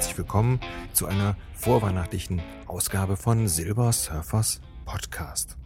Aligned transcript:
Herzlich 0.00 0.16
willkommen 0.16 0.60
zu 0.94 1.04
einer 1.08 1.36
vorweihnachtlichen 1.52 2.40
Ausgabe 2.66 3.18
von 3.18 3.48
Silber 3.48 3.92
Surfers 3.92 4.62
Podcast. 4.86 5.58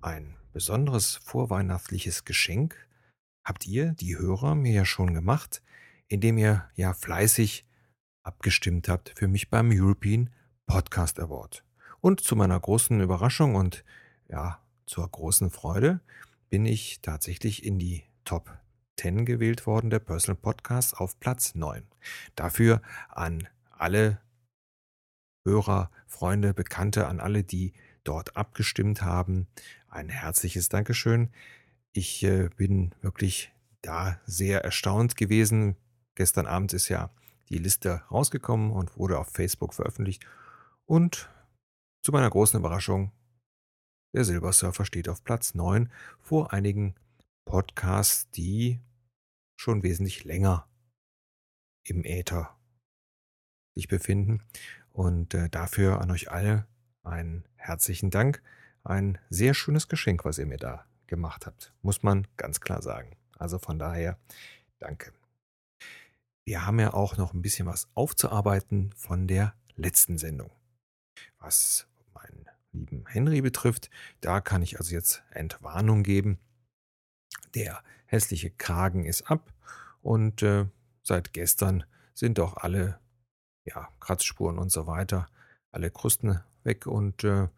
Ein 0.00 0.34
besonderes 0.52 1.20
vorweihnachtliches 1.22 2.24
Geschenk 2.24 2.74
habt 3.44 3.64
ihr, 3.64 3.92
die 3.92 4.18
Hörer, 4.18 4.56
mir 4.56 4.72
ja 4.72 4.84
schon 4.84 5.14
gemacht, 5.14 5.62
indem 6.08 6.36
ihr 6.36 6.68
ja 6.74 6.92
fleißig 6.94 7.64
abgestimmt 8.24 8.88
habt 8.88 9.12
für 9.16 9.28
mich 9.28 9.50
beim 9.50 9.70
European 9.72 10.30
Podcast 10.66 11.20
Award. 11.20 11.62
Und 12.00 12.20
zu 12.20 12.34
meiner 12.34 12.58
großen 12.58 13.00
Überraschung 13.00 13.54
und 13.54 13.84
ja, 14.28 14.60
zur 14.84 15.08
großen 15.08 15.50
Freude 15.50 16.00
bin 16.50 16.66
ich 16.66 17.02
tatsächlich 17.02 17.64
in 17.64 17.78
die 17.78 18.02
Top 18.24 18.50
10 18.98 19.24
gewählt 19.24 19.66
worden, 19.66 19.90
der 19.90 20.00
Personal 20.00 20.36
Podcast 20.36 20.96
auf 20.98 21.18
Platz 21.20 21.54
9. 21.54 21.86
Dafür 22.34 22.82
an 23.08 23.48
alle 23.70 24.20
Hörer, 25.46 25.90
Freunde, 26.06 26.52
Bekannte, 26.52 27.06
an 27.06 27.20
alle, 27.20 27.44
die 27.44 27.72
dort 28.04 28.36
abgestimmt 28.36 29.02
haben, 29.02 29.46
ein 29.88 30.08
herzliches 30.08 30.68
Dankeschön. 30.68 31.30
Ich 31.92 32.22
äh, 32.24 32.50
bin 32.56 32.94
wirklich 33.00 33.52
da 33.82 34.20
sehr 34.26 34.64
erstaunt 34.64 35.16
gewesen. 35.16 35.76
Gestern 36.14 36.46
Abend 36.46 36.72
ist 36.72 36.88
ja 36.88 37.10
die 37.48 37.58
Liste 37.58 38.02
rausgekommen 38.10 38.72
und 38.72 38.98
wurde 38.98 39.18
auf 39.18 39.28
Facebook 39.28 39.74
veröffentlicht. 39.74 40.26
Und 40.84 41.30
zu 42.02 42.12
meiner 42.12 42.30
großen 42.30 42.58
Überraschung, 42.58 43.12
der 44.14 44.24
Silbersurfer 44.24 44.84
steht 44.84 45.08
auf 45.08 45.22
Platz 45.22 45.54
9 45.54 45.90
vor 46.20 46.52
einigen 46.52 46.94
Podcasts, 47.44 48.28
die 48.30 48.80
schon 49.58 49.82
wesentlich 49.82 50.24
länger 50.24 50.68
im 51.84 52.04
Äther 52.04 52.56
sich 53.74 53.88
befinden. 53.88 54.42
Und 54.90 55.34
äh, 55.34 55.48
dafür 55.48 56.00
an 56.00 56.10
euch 56.10 56.30
alle 56.30 56.66
einen 57.02 57.44
herzlichen 57.56 58.10
Dank. 58.10 58.42
Ein 58.84 59.18
sehr 59.30 59.54
schönes 59.54 59.88
Geschenk, 59.88 60.24
was 60.24 60.38
ihr 60.38 60.46
mir 60.46 60.56
da 60.58 60.86
gemacht 61.06 61.46
habt, 61.46 61.72
muss 61.82 62.02
man 62.02 62.26
ganz 62.36 62.60
klar 62.60 62.82
sagen. 62.82 63.16
Also 63.38 63.58
von 63.58 63.78
daher 63.78 64.18
danke. 64.78 65.12
Wir 66.44 66.64
haben 66.66 66.78
ja 66.80 66.94
auch 66.94 67.16
noch 67.16 67.34
ein 67.34 67.42
bisschen 67.42 67.66
was 67.66 67.88
aufzuarbeiten 67.94 68.92
von 68.94 69.26
der 69.26 69.54
letzten 69.76 70.18
Sendung. 70.18 70.50
Was 71.38 71.86
meinen 72.14 72.46
lieben 72.72 73.06
Henry 73.06 73.40
betrifft, 73.40 73.90
da 74.20 74.40
kann 74.40 74.62
ich 74.62 74.78
also 74.78 74.94
jetzt 74.94 75.22
Entwarnung 75.30 76.02
geben. 76.02 76.38
Der 77.54 77.82
hässliche 78.08 78.50
Kragen 78.50 79.04
ist 79.04 79.30
ab. 79.30 79.52
Und 80.02 80.42
äh, 80.42 80.66
seit 81.02 81.32
gestern 81.32 81.84
sind 82.14 82.40
auch 82.40 82.56
alle 82.56 82.98
ja, 83.64 83.88
Kratzspuren 84.00 84.58
und 84.58 84.72
so 84.72 84.86
weiter, 84.86 85.28
alle 85.70 85.90
Krusten 85.90 86.40
weg. 86.64 86.86
Und 86.86 87.22
äh, 87.24 87.48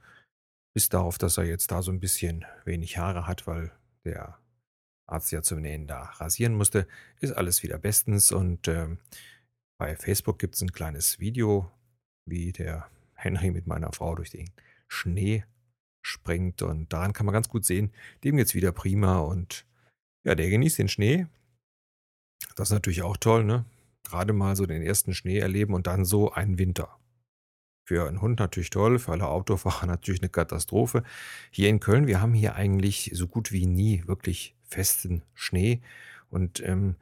bis 0.74 0.88
darauf, 0.88 1.18
dass 1.18 1.38
er 1.38 1.44
jetzt 1.44 1.70
da 1.70 1.82
so 1.82 1.90
ein 1.90 2.00
bisschen 2.00 2.44
wenig 2.64 2.98
Haare 2.98 3.26
hat, 3.26 3.46
weil 3.46 3.72
der 4.04 4.38
Arzt 5.06 5.32
ja 5.32 5.42
zum 5.42 5.60
Nähen 5.60 5.86
da 5.86 6.02
rasieren 6.02 6.54
musste, 6.54 6.86
ist 7.20 7.32
alles 7.32 7.62
wieder 7.62 7.78
bestens. 7.78 8.32
Und 8.32 8.68
äh, 8.68 8.88
bei 9.78 9.96
Facebook 9.96 10.38
gibt 10.38 10.56
es 10.56 10.62
ein 10.62 10.72
kleines 10.72 11.18
Video, 11.18 11.70
wie 12.26 12.52
der 12.52 12.88
Henry 13.14 13.50
mit 13.50 13.66
meiner 13.66 13.92
Frau 13.92 14.14
durch 14.14 14.30
den 14.30 14.50
Schnee 14.88 15.44
springt. 16.02 16.62
Und 16.62 16.92
daran 16.92 17.12
kann 17.12 17.26
man 17.26 17.32
ganz 17.32 17.48
gut 17.48 17.64
sehen, 17.64 17.92
dem 18.24 18.36
geht's 18.36 18.54
wieder 18.54 18.72
prima. 18.72 19.18
Und 19.18 19.66
ja, 20.24 20.34
der 20.34 20.50
genießt 20.50 20.78
den 20.78 20.88
Schnee. 20.88 21.26
Das 22.56 22.68
ist 22.68 22.72
natürlich 22.72 23.02
auch 23.02 23.16
toll, 23.16 23.44
ne? 23.44 23.64
Gerade 24.02 24.32
mal 24.32 24.56
so 24.56 24.66
den 24.66 24.82
ersten 24.82 25.14
Schnee 25.14 25.38
erleben 25.38 25.74
und 25.74 25.86
dann 25.86 26.04
so 26.04 26.32
einen 26.32 26.58
Winter. 26.58 26.98
Für 27.86 28.08
einen 28.08 28.20
Hund 28.20 28.38
natürlich 28.38 28.70
toll, 28.70 28.98
für 28.98 29.12
alle 29.12 29.28
Autofahrer 29.28 29.86
natürlich 29.88 30.22
eine 30.22 30.30
Katastrophe. 30.30 31.02
Hier 31.50 31.68
in 31.68 31.80
Köln, 31.80 32.06
wir 32.06 32.20
haben 32.20 32.34
hier 32.34 32.54
eigentlich 32.54 33.10
so 33.14 33.26
gut 33.26 33.52
wie 33.52 33.66
nie 33.66 34.06
wirklich 34.06 34.56
festen 34.62 35.22
Schnee. 35.34 35.80
Und 36.30 36.60
ähm, 36.60 36.96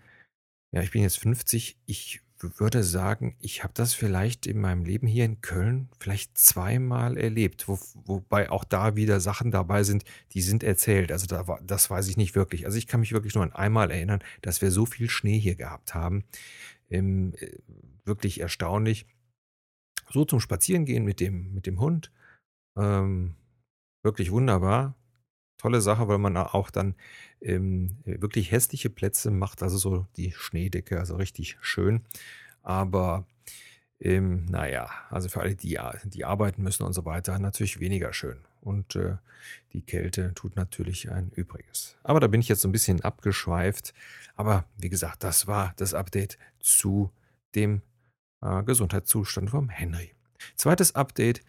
ja, 0.73 0.83
ich 0.83 0.91
bin 0.91 1.03
jetzt 1.03 1.19
50. 1.19 1.79
Ich 1.87 2.21
würde 2.41 2.85
sagen, 2.85 3.37
ich 3.41 3.63
habe 3.65 3.73
das 3.75 3.95
vielleicht 3.95 4.47
in 4.47 4.61
meinem 4.61 4.85
Leben 4.85 5.07
hier 5.07 5.25
in 5.25 5.41
Köln 5.41 5.89
vielleicht 5.99 6.39
zweimal 6.39 7.17
erlebt, 7.17 7.69
wo, 7.69 7.79
wobei 8.05 8.51
auch 8.51 8.65
da 8.65 8.97
wieder 8.97 9.21
Sachen 9.21 9.51
dabei 9.51 9.83
sind, 9.83 10.05
die 10.33 10.43
sind 10.43 10.63
erzählt. 10.63 11.13
Also 11.13 11.27
da 11.27 11.49
war, 11.49 11.61
das 11.63 11.91
weiß 11.91 12.09
ich 12.09 12.17
nicht 12.17 12.35
wirklich. 12.35 12.67
Also 12.67 12.79
ich 12.79 12.87
kann 12.87 13.01
mich 13.01 13.13
wirklich 13.13 13.35
nur 13.35 13.45
an 13.45 13.53
einmal 13.53 13.91
erinnern, 13.91 14.21
dass 14.43 14.63
wir 14.63 14.71
so 14.71 14.87
viel 14.87 15.11
Schnee 15.11 15.39
hier 15.39 15.57
gehabt 15.57 15.95
haben. 15.95 16.25
Ähm, 16.91 17.35
wirklich 18.05 18.41
erstaunlich. 18.41 19.07
So 20.11 20.25
zum 20.25 20.41
Spazierengehen 20.41 21.05
mit 21.05 21.21
dem, 21.21 21.53
mit 21.53 21.67
dem 21.67 21.81
Hund. 21.81 22.13
Ähm, 22.77 23.37
wirklich 24.03 24.31
wunderbar 24.31 24.98
tolle 25.59 25.81
Sache, 25.81 26.09
weil 26.09 26.19
man 26.19 26.37
auch 26.37 26.71
dann 26.71 26.95
ähm, 27.43 27.99
wirklich 28.05 28.51
hässliche 28.51 28.91
Plätze 28.91 29.31
macht, 29.31 29.63
also 29.63 29.77
so 29.77 30.07
die 30.17 30.33
Schneedecke, 30.33 30.99
also 30.99 31.17
richtig 31.17 31.59
schön. 31.61 32.03
Aber 32.63 33.27
ähm, 34.01 34.47
naja, 34.47 34.89
also 35.11 35.29
für 35.29 35.41
alle, 35.41 35.57
die, 35.57 35.79
die 36.05 36.25
arbeiten 36.25 36.63
müssen 36.63 36.85
und 36.85 36.93
so 36.93 37.05
weiter, 37.05 37.39
natürlich 37.39 37.81
weniger 37.81 38.13
schön. 38.13 38.39
Und 38.61 38.97
äh, 38.97 39.17
die 39.73 39.83
Kälte 39.83 40.33
tut 40.35 40.57
natürlich 40.57 41.11
ein 41.11 41.31
Übriges. 41.35 41.97
Aber 42.03 42.21
da 42.21 42.27
bin 42.27 42.41
ich 42.41 42.49
jetzt 42.49 42.61
so 42.61 42.69
ein 42.69 42.73
bisschen 42.73 43.03
abgeschweift. 43.03 43.95
Aber 44.37 44.65
wie 44.77 44.89
gesagt, 44.89 45.25
das 45.25 45.47
war 45.47 45.75
das 45.77 45.95
Update 45.95 46.39
zu 46.61 47.11
dem 47.55 47.83
äh, 48.41 48.63
Gesundheitszustand 48.63 49.51
vom 49.51 49.69
Henry. 49.69 50.13
Zweites 50.57 50.95
Update. 50.95 51.43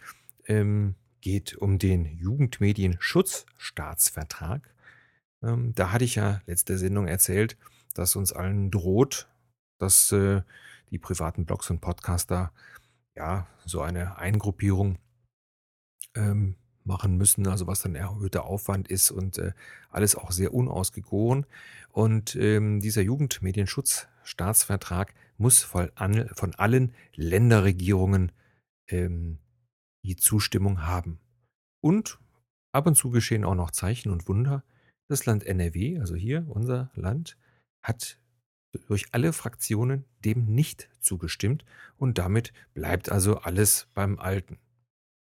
Ähm, 0.46 0.94
geht 1.20 1.56
um 1.56 1.78
den 1.78 2.18
Jugendmedienschutzstaatsvertrag. 2.18 4.68
Ähm, 5.42 5.74
da 5.74 5.92
hatte 5.92 6.04
ich 6.04 6.16
ja 6.16 6.40
letzte 6.46 6.78
Sendung 6.78 7.06
erzählt, 7.06 7.56
dass 7.94 8.16
uns 8.16 8.32
allen 8.32 8.70
droht, 8.70 9.28
dass 9.78 10.12
äh, 10.12 10.42
die 10.90 10.98
privaten 10.98 11.44
Blogs 11.44 11.68
und 11.70 11.80
Podcaster 11.80 12.52
ja 13.16 13.46
so 13.64 13.80
eine 13.80 14.18
Eingruppierung 14.18 14.98
ähm, 16.14 16.56
machen 16.84 17.16
müssen, 17.16 17.46
also 17.46 17.66
was 17.66 17.80
dann 17.82 17.94
erhöhter 17.94 18.44
Aufwand 18.44 18.88
ist 18.88 19.10
und 19.10 19.38
äh, 19.38 19.52
alles 19.90 20.16
auch 20.16 20.32
sehr 20.32 20.54
unausgegoren. 20.54 21.46
Und 21.92 22.36
ähm, 22.36 22.80
dieser 22.80 23.02
Jugendmedienschutzstaatsvertrag 23.02 25.14
muss 25.38 25.62
von, 25.62 25.90
an, 25.94 26.28
von 26.34 26.54
allen 26.54 26.94
Länderregierungen 27.14 28.32
ähm, 28.88 29.38
die 30.04 30.16
Zustimmung 30.16 30.86
haben. 30.86 31.18
Und 31.82 32.18
ab 32.72 32.86
und 32.86 32.94
zu 32.94 33.10
geschehen 33.10 33.44
auch 33.44 33.54
noch 33.54 33.70
Zeichen 33.70 34.10
und 34.10 34.28
Wunder. 34.28 34.64
Das 35.08 35.26
Land 35.26 35.44
NRW, 35.44 35.98
also 35.98 36.14
hier 36.14 36.46
unser 36.48 36.90
Land, 36.94 37.36
hat 37.82 38.18
durch 38.86 39.06
alle 39.12 39.32
Fraktionen 39.32 40.04
dem 40.24 40.46
nicht 40.46 40.88
zugestimmt 41.00 41.64
und 41.96 42.18
damit 42.18 42.52
bleibt 42.72 43.10
also 43.10 43.38
alles 43.38 43.88
beim 43.94 44.18
Alten. 44.18 44.58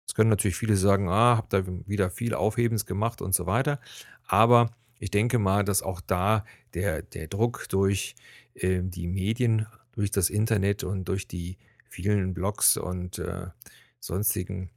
Es 0.09 0.15
können 0.15 0.31
natürlich 0.31 0.57
viele 0.57 0.77
sagen, 0.77 1.09
ah, 1.09 1.37
habt 1.37 1.53
da 1.53 1.67
wieder 1.87 2.11
viel 2.11 2.35
Aufhebens 2.35 2.87
gemacht 2.87 3.23
und 3.23 3.35
so 3.35 3.47
weiter. 3.47 3.81
Aber 4.27 4.71
ich 4.99 5.11
denke 5.11 5.39
mal, 5.39 5.65
dass 5.65 5.83
auch 5.83 6.01
da 6.01 6.45
der, 6.75 7.03
der 7.03 7.29
Druck 7.29 7.67
durch 7.69 8.15
äh, 8.55 8.81
die 8.83 9.07
Medien, 9.07 9.67
durch 9.93 10.11
das 10.11 10.31
Internet 10.31 10.85
und 10.85 11.07
durch 11.09 11.27
die 11.29 11.59
vielen 11.89 12.35
Blogs 12.35 12.77
und 12.77 13.19
äh, 13.19 13.49
sonstigen 14.05 14.71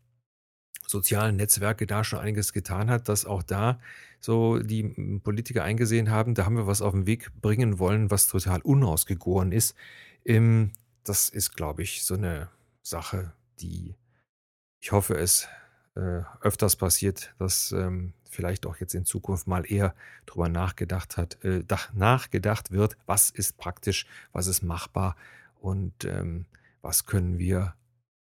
sozialen 0.86 1.36
Netzwerke 1.36 1.86
da 1.86 2.04
schon 2.04 2.20
einiges 2.20 2.54
getan 2.54 2.90
hat, 2.90 3.10
dass 3.10 3.26
auch 3.26 3.44
da 3.44 3.80
so 4.20 4.60
die 4.60 5.20
Politiker 5.24 5.64
eingesehen 5.64 6.10
haben, 6.10 6.34
da 6.34 6.46
haben 6.46 6.56
wir 6.56 6.68
was 6.68 6.82
auf 6.82 6.94
den 6.94 7.06
Weg 7.06 7.32
bringen 7.42 7.78
wollen, 7.78 8.10
was 8.10 8.28
total 8.28 8.62
unausgegoren 8.62 9.52
ist. 9.52 9.76
Ähm, 10.26 10.72
das 11.04 11.30
ist, 11.30 11.56
glaube 11.56 11.84
ich, 11.84 12.04
so 12.04 12.16
eine 12.16 12.50
Sache, 12.82 13.34
die 13.60 13.96
ich 14.80 14.92
hoffe, 14.92 15.16
es 15.16 15.48
äh, 15.96 16.22
öfters 16.42 16.76
passiert, 16.76 17.34
dass 17.40 17.72
ähm, 17.72 18.14
vielleicht 18.30 18.66
auch 18.66 18.78
jetzt 18.78 18.94
in 18.94 19.06
Zukunft 19.06 19.48
mal 19.48 19.70
eher 19.70 19.96
drüber 20.26 20.50
nachgedacht 20.50 21.18
hat, 21.18 21.44
äh, 21.44 21.64
nachgedacht 21.94 22.72
wird, 22.72 22.98
was 23.06 23.30
ist 23.30 23.58
praktisch, 23.58 24.06
was 24.32 24.48
ist 24.48 24.62
machbar 24.62 25.16
und 25.60 26.06
ähm, 26.06 26.46
was 26.82 27.06
können 27.06 27.40
wir 27.40 27.74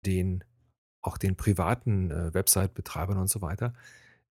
den 0.05 0.43
auch 1.09 1.17
den 1.17 1.35
privaten 1.35 2.11
äh, 2.11 2.33
Website-Betreibern 2.33 3.17
und 3.17 3.29
so 3.29 3.41
weiter 3.41 3.73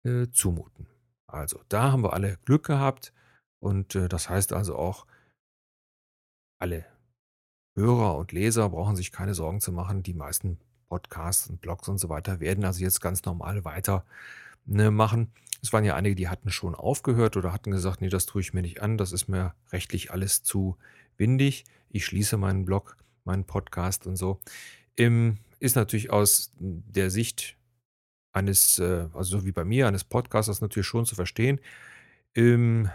äh, 0.05 0.27
zumuten. 0.33 0.87
Also 1.29 1.61
da 1.69 1.93
haben 1.93 2.03
wir 2.03 2.13
alle 2.13 2.37
Glück 2.45 2.67
gehabt 2.67 3.13
und 3.61 3.95
äh, 3.95 4.09
das 4.09 4.29
heißt 4.29 4.53
also 4.53 4.77
auch, 4.77 5.07
alle 6.61 6.85
Hörer 7.77 8.17
und 8.17 8.33
Leser 8.33 8.69
brauchen 8.71 8.97
sich 8.97 9.13
keine 9.13 9.35
Sorgen 9.35 9.61
zu 9.61 9.73
machen. 9.73 10.03
Die 10.03 10.15
meisten 10.15 10.59
Podcasts 10.89 11.49
und 11.49 11.61
Blogs 11.61 11.89
und 11.89 11.99
so 11.99 12.09
weiter 12.09 12.41
werden 12.41 12.65
also 12.65 12.81
jetzt 12.81 13.01
ganz 13.01 13.25
normal 13.25 13.65
weiter 13.65 14.05
ne, 14.65 14.91
machen. 14.91 15.33
Es 15.63 15.73
waren 15.73 15.85
ja 15.85 15.95
einige, 15.95 16.15
die 16.15 16.29
hatten 16.29 16.51
schon 16.51 16.75
aufgehört 16.75 17.37
oder 17.37 17.53
hatten 17.53 17.71
gesagt, 17.71 18.01
nee, 18.01 18.09
das 18.09 18.27
tue 18.27 18.41
ich 18.41 18.53
mir 18.53 18.63
nicht 18.63 18.83
an, 18.83 18.99
das 18.99 19.13
ist 19.13 19.29
mir 19.29 19.55
rechtlich 19.73 20.11
alles 20.11 20.43
zu 20.43 20.77
windig. 21.17 21.65
Ich 21.89 22.05
schließe 22.05 22.37
meinen 22.37 22.65
Blog 22.65 22.97
meinen 23.25 23.45
Podcast 23.45 24.07
und 24.07 24.17
so. 24.17 24.41
Ähm, 24.97 25.39
ist 25.61 25.77
natürlich 25.77 26.11
aus 26.11 26.53
der 26.59 27.11
Sicht 27.11 27.57
eines, 28.33 28.79
äh, 28.79 29.09
also 29.15 29.39
so 29.39 29.47
wie 29.47 29.53
bei 29.53 29.65
mir, 29.65 29.87
eines 29.87 30.05
Podcasters 30.05 30.61
natürlich 30.61 30.87
schon 30.87 31.07
zu 31.07 31.15
verstehen. 31.15 31.61
Ähm, 32.35 32.91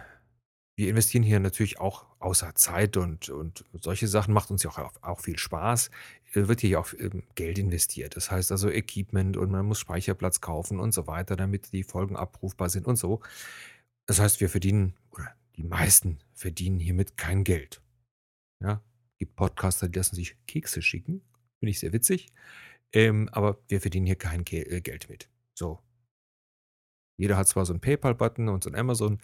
wir 0.75 0.89
investieren 0.89 1.23
hier 1.23 1.39
natürlich 1.39 1.79
auch 1.79 2.05
außer 2.19 2.55
Zeit 2.55 2.95
und, 2.95 3.29
und 3.29 3.65
solche 3.81 4.07
Sachen, 4.07 4.33
macht 4.33 4.51
uns 4.51 4.63
ja 4.63 4.69
auch, 4.69 4.93
auch 5.01 5.19
viel 5.19 5.37
Spaß, 5.37 5.91
äh, 6.33 6.47
wird 6.47 6.61
hier 6.61 6.69
ja 6.69 6.79
auch 6.79 6.93
ähm, 6.97 7.23
Geld 7.35 7.57
investiert. 7.57 8.15
Das 8.15 8.31
heißt 8.31 8.51
also 8.51 8.69
Equipment 8.69 9.37
und 9.37 9.51
man 9.51 9.65
muss 9.65 9.79
Speicherplatz 9.79 10.41
kaufen 10.41 10.79
und 10.79 10.93
so 10.93 11.07
weiter, 11.07 11.35
damit 11.35 11.71
die 11.73 11.83
Folgen 11.83 12.15
abrufbar 12.15 12.69
sind 12.69 12.87
und 12.87 12.97
so. 12.97 13.21
Das 14.05 14.19
heißt, 14.19 14.41
wir 14.41 14.49
verdienen, 14.49 14.95
oder 15.11 15.35
die 15.55 15.63
meisten 15.63 16.19
verdienen 16.33 16.79
hiermit 16.79 17.17
kein 17.17 17.43
Geld. 17.43 17.81
Ja, 18.61 18.81
gibt 19.17 19.35
Podcaster, 19.35 19.87
die 19.89 19.99
lassen 19.99 20.15
sich 20.15 20.35
Kekse 20.47 20.81
schicken. 20.81 21.21
Finde 21.59 21.71
ich 21.71 21.79
sehr 21.79 21.93
witzig. 21.93 22.31
Ähm, 22.93 23.29
aber 23.31 23.59
wir 23.67 23.81
verdienen 23.81 24.05
hier 24.05 24.15
kein 24.15 24.45
äh, 24.47 24.81
Geld 24.81 25.09
mit. 25.09 25.29
So. 25.57 25.79
Jeder 27.19 27.37
hat 27.37 27.47
zwar 27.47 27.65
so 27.65 27.73
einen 27.73 27.81
PayPal-Button 27.81 28.47
und 28.47 28.63
so 28.63 28.69
einen 28.69 28.79
Amazon 28.79 29.19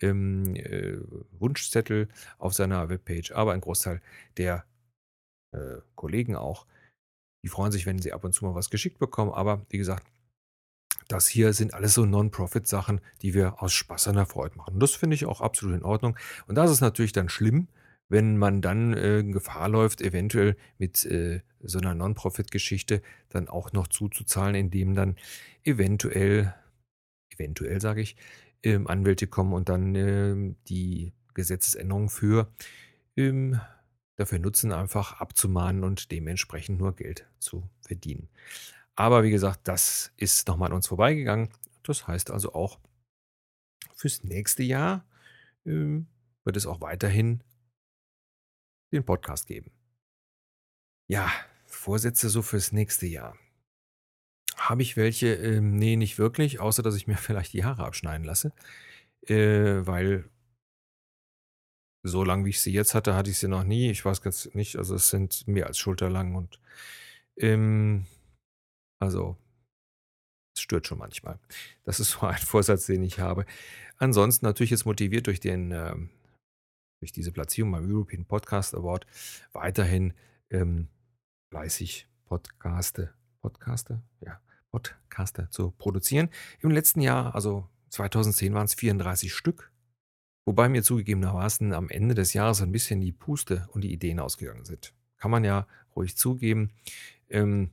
ähm, 0.00 0.54
äh, 0.56 0.98
Wunschzettel 1.38 2.08
auf 2.38 2.54
seiner 2.54 2.88
Webpage, 2.88 3.32
aber 3.32 3.52
ein 3.52 3.60
Großteil 3.60 4.00
der 4.36 4.64
äh, 5.52 5.78
Kollegen 5.94 6.36
auch, 6.36 6.66
die 7.42 7.48
freuen 7.48 7.72
sich, 7.72 7.86
wenn 7.86 7.98
sie 7.98 8.12
ab 8.12 8.24
und 8.24 8.32
zu 8.34 8.44
mal 8.44 8.54
was 8.54 8.70
geschickt 8.70 8.98
bekommen. 8.98 9.32
Aber 9.32 9.64
wie 9.70 9.78
gesagt, 9.78 10.06
das 11.08 11.26
hier 11.26 11.52
sind 11.52 11.74
alles 11.74 11.94
so 11.94 12.04
Non-Profit-Sachen, 12.04 13.00
die 13.22 13.34
wir 13.34 13.62
aus 13.62 13.72
Spaß 13.72 14.08
an 14.08 14.16
der 14.16 14.26
Freude 14.26 14.56
machen. 14.56 14.78
Das 14.78 14.94
finde 14.94 15.14
ich 15.14 15.26
auch 15.26 15.40
absolut 15.40 15.76
in 15.76 15.82
Ordnung. 15.82 16.16
Und 16.46 16.54
das 16.56 16.70
ist 16.70 16.80
natürlich 16.80 17.12
dann 17.12 17.28
schlimm, 17.28 17.68
wenn 18.10 18.36
man 18.36 18.60
dann 18.60 18.92
äh, 18.92 19.22
Gefahr 19.22 19.68
läuft, 19.68 20.02
eventuell 20.02 20.56
mit 20.78 21.06
äh, 21.06 21.40
so 21.60 21.78
einer 21.78 21.94
Non-Profit-Geschichte 21.94 23.02
dann 23.30 23.48
auch 23.48 23.72
noch 23.72 23.86
zuzuzahlen, 23.86 24.56
indem 24.56 24.94
dann 24.94 25.16
eventuell, 25.62 26.52
eventuell 27.30 27.80
sage 27.80 28.02
ich, 28.02 28.16
ähm, 28.62 28.88
Anwälte 28.88 29.28
kommen 29.28 29.52
und 29.54 29.68
dann 29.68 29.94
ähm, 29.94 30.56
die 30.68 31.12
Gesetzesänderung 31.34 32.10
für 32.10 32.52
ähm, 33.16 33.60
dafür 34.16 34.40
nutzen, 34.40 34.72
einfach 34.72 35.20
abzumahnen 35.20 35.84
und 35.84 36.10
dementsprechend 36.10 36.80
nur 36.80 36.94
Geld 36.94 37.26
zu 37.38 37.70
verdienen. 37.80 38.28
Aber 38.96 39.22
wie 39.22 39.30
gesagt, 39.30 39.60
das 39.68 40.12
ist 40.16 40.48
nochmal 40.48 40.70
an 40.70 40.76
uns 40.76 40.88
vorbeigegangen. 40.88 41.48
Das 41.84 42.06
heißt 42.08 42.30
also 42.32 42.54
auch, 42.54 42.80
fürs 43.94 44.24
nächste 44.24 44.64
Jahr 44.64 45.06
ähm, 45.64 46.08
wird 46.44 46.56
es 46.56 46.66
auch 46.66 46.80
weiterhin 46.80 47.42
den 48.92 49.04
Podcast 49.04 49.46
geben. 49.46 49.70
Ja, 51.08 51.30
Vorsätze 51.66 52.28
so 52.28 52.42
fürs 52.42 52.72
nächste 52.72 53.06
Jahr. 53.06 53.36
Habe 54.56 54.82
ich 54.82 54.96
welche? 54.96 55.34
Ähm, 55.34 55.76
nee, 55.76 55.96
nicht 55.96 56.18
wirklich, 56.18 56.60
außer 56.60 56.82
dass 56.82 56.96
ich 56.96 57.06
mir 57.06 57.16
vielleicht 57.16 57.52
die 57.52 57.64
Haare 57.64 57.84
abschneiden 57.84 58.24
lasse. 58.24 58.52
Äh, 59.22 59.86
weil 59.86 60.28
so 62.02 62.24
lang 62.24 62.44
wie 62.44 62.50
ich 62.50 62.60
sie 62.60 62.72
jetzt 62.72 62.94
hatte, 62.94 63.14
hatte 63.14 63.30
ich 63.30 63.38
sie 63.38 63.48
noch 63.48 63.64
nie. 63.64 63.90
Ich 63.90 64.04
weiß 64.04 64.22
ganz 64.22 64.48
nicht, 64.54 64.76
also 64.76 64.94
es 64.94 65.10
sind 65.10 65.46
mehr 65.46 65.66
als 65.66 65.78
schulterlang 65.78 66.34
und 66.34 66.60
ähm, 67.36 68.06
also 68.98 69.36
es 70.54 70.62
stört 70.62 70.86
schon 70.86 70.98
manchmal. 70.98 71.38
Das 71.84 72.00
ist 72.00 72.10
so 72.10 72.20
ein 72.26 72.38
Vorsatz, 72.38 72.86
den 72.86 73.02
ich 73.02 73.20
habe. 73.20 73.44
Ansonsten 73.98 74.46
natürlich 74.46 74.70
jetzt 74.70 74.86
motiviert 74.86 75.26
durch 75.26 75.40
den 75.40 75.72
ähm, 75.72 76.10
durch 77.00 77.12
diese 77.12 77.32
Platzierung 77.32 77.72
beim 77.72 77.90
European 77.90 78.24
Podcast 78.24 78.74
Award 78.74 79.06
weiterhin 79.52 80.12
ähm, 80.50 80.88
fleißig 81.50 82.06
Podcaste, 82.26 83.12
Podcaste, 83.40 84.02
ja, 84.20 84.40
Podcaste 84.70 85.48
zu 85.50 85.72
produzieren. 85.72 86.28
Im 86.60 86.70
letzten 86.70 87.00
Jahr, 87.00 87.34
also 87.34 87.68
2010, 87.88 88.54
waren 88.54 88.66
es 88.66 88.74
34 88.74 89.32
Stück, 89.32 89.72
wobei 90.44 90.68
mir 90.68 90.82
zugegebenermaßen 90.82 91.72
am 91.72 91.88
Ende 91.88 92.14
des 92.14 92.34
Jahres 92.34 92.62
ein 92.62 92.70
bisschen 92.70 93.00
die 93.00 93.12
Puste 93.12 93.68
und 93.72 93.82
die 93.82 93.92
Ideen 93.92 94.20
ausgegangen 94.20 94.64
sind. 94.64 94.94
Kann 95.16 95.30
man 95.30 95.42
ja 95.42 95.66
ruhig 95.96 96.16
zugeben. 96.16 96.70
Ähm, 97.28 97.70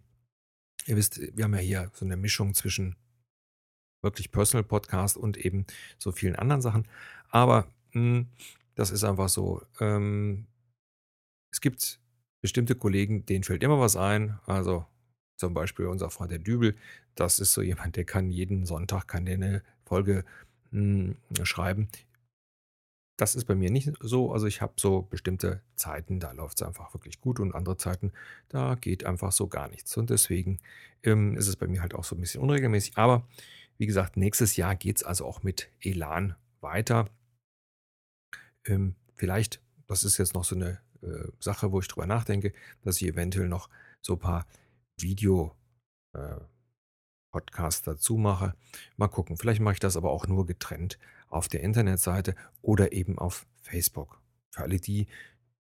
ihr 0.86 0.96
wisst, 0.96 1.20
wir 1.36 1.44
haben 1.44 1.54
ja 1.54 1.60
hier 1.60 1.92
so 1.94 2.06
eine 2.06 2.18
Mischung 2.18 2.54
zwischen 2.54 2.96
wirklich 4.02 4.32
Personal 4.32 4.64
Podcast 4.64 5.18
und 5.18 5.38
eben 5.38 5.66
so 5.98 6.12
vielen 6.12 6.36
anderen 6.36 6.62
Sachen. 6.62 6.88
Aber 7.30 7.68
mh, 7.94 8.02
hm, 8.02 8.28
das 8.78 8.92
ist 8.92 9.04
einfach 9.04 9.28
so. 9.28 9.64
Ähm, 9.80 10.46
es 11.52 11.62
gibt 11.62 12.00
bestimmte 12.42 12.76
Kollegen, 12.76 13.26
denen 13.26 13.44
fällt 13.44 13.64
immer 13.64 13.80
was 13.80 13.96
ein. 13.96 14.40
Also 14.46 14.86
zum 15.38 15.56
Beispiel 15.56 15.88
unser 15.88 16.12
Freund 16.12 16.32
der 16.32 16.40
Dübel. 16.40 16.76
Das 17.16 17.40
ist 17.40 17.54
so 17.54 17.62
jemand, 17.64 17.96
der 17.96 18.06
kann 18.06 18.32
jeden 18.32 18.66
Sonntag 18.66 19.08
kann 19.08 19.26
der 19.26 19.34
eine 19.34 19.64
Folge 19.84 20.24
mh, 20.72 21.16
hm, 21.36 21.46
schreiben. 21.46 21.90
Das 23.20 23.34
ist 23.34 23.46
bei 23.46 23.56
mir 23.56 23.72
nicht 23.72 23.92
so. 24.00 24.32
Also 24.32 24.46
ich 24.46 24.62
habe 24.62 24.74
so 24.78 25.02
bestimmte 25.02 25.64
Zeiten, 25.76 26.20
da 26.20 26.32
läuft 26.34 26.62
es 26.62 26.68
einfach 26.68 26.94
wirklich 26.94 27.20
gut 27.20 27.40
und 27.40 27.56
andere 27.56 27.78
Zeiten, 27.78 28.12
da 28.48 28.76
geht 28.76 29.06
einfach 29.06 29.32
so 29.32 29.48
gar 29.48 29.70
nichts. 29.70 29.98
Und 29.98 30.12
deswegen 30.12 30.60
ähm, 31.02 31.36
ist 31.36 31.48
es 31.48 31.56
bei 31.56 31.66
mir 31.66 31.82
halt 31.82 31.96
auch 31.96 32.04
so 32.04 32.16
ein 32.16 32.22
bisschen 32.22 32.44
unregelmäßig. 32.44 32.96
Aber 32.96 33.28
wie 33.80 33.88
gesagt, 33.88 34.18
nächstes 34.18 34.56
Jahr 34.56 34.76
geht 34.76 34.98
es 34.98 35.04
also 35.04 35.26
auch 35.26 35.42
mit 35.42 35.68
Elan 35.82 36.36
weiter. 36.62 37.10
Ähm, 38.68 38.96
vielleicht, 39.16 39.62
das 39.88 40.04
ist 40.04 40.18
jetzt 40.18 40.34
noch 40.34 40.44
so 40.44 40.56
eine 40.56 40.80
äh, 41.02 41.30
Sache, 41.40 41.72
wo 41.72 41.80
ich 41.80 41.88
drüber 41.88 42.06
nachdenke, 42.06 42.54
dass 42.84 43.02
ich 43.02 43.08
eventuell 43.08 43.48
noch 43.48 43.69
so 44.02 44.14
ein 44.14 44.19
paar 44.19 44.46
Video-Podcasts 45.00 47.81
äh, 47.81 47.86
dazu 47.86 48.18
mache. 48.18 48.54
Mal 48.95 49.07
gucken. 49.07 49.38
Vielleicht 49.38 49.62
mache 49.62 49.74
ich 49.74 49.80
das 49.80 49.97
aber 49.97 50.12
auch 50.12 50.28
nur 50.28 50.45
getrennt 50.45 51.00
auf 51.30 51.47
der 51.47 51.62
Internetseite 51.62 52.36
oder 52.62 52.94
eben 52.94 53.18
auf 53.18 53.47
Facebook. 53.62 54.21
Für 54.52 54.64
alle 54.64 54.80
die, 54.80 55.07